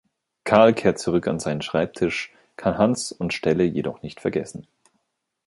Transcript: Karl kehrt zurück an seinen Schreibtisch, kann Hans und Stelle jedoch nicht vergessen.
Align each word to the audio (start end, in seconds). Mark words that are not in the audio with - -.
Karl 0.45 0.73
kehrt 0.73 0.97
zurück 0.97 1.27
an 1.27 1.37
seinen 1.39 1.61
Schreibtisch, 1.61 2.33
kann 2.57 2.79
Hans 2.79 3.11
und 3.11 3.35
Stelle 3.35 3.65
jedoch 3.65 4.01
nicht 4.01 4.19
vergessen. 4.19 4.65